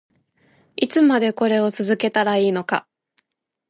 [0.77, 2.87] いつまでこれを続けたらいいのか